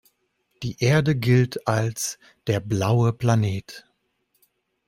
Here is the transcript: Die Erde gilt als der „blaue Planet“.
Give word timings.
Die 0.63 0.83
Erde 0.83 1.15
gilt 1.15 1.67
als 1.67 2.17
der 2.47 2.59
„blaue 2.59 3.13
Planet“. 3.13 3.85